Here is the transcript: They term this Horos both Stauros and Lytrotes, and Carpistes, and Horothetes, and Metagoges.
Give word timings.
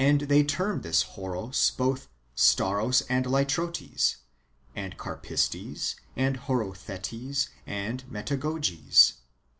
They 0.01 0.43
term 0.43 0.81
this 0.81 1.03
Horos 1.13 1.77
both 1.77 2.07
Stauros 2.35 3.03
and 3.07 3.27
Lytrotes, 3.27 4.15
and 4.75 4.97
Carpistes, 4.97 5.93
and 6.15 6.37
Horothetes, 6.37 7.49
and 7.67 8.03
Metagoges. 8.11 9.13